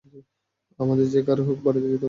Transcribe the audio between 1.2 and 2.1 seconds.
করেই হোক বাড়িতে যেতে হবে!